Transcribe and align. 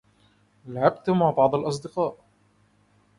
لعبت 0.67 1.09
مع 1.09 1.29
بعض 1.29 1.55
الأصدقاء. 1.55 2.17